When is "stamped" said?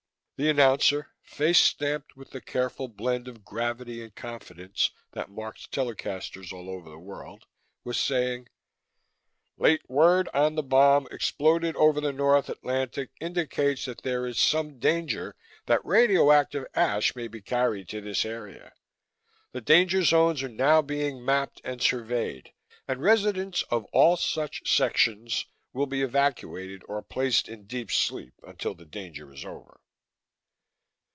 1.59-2.17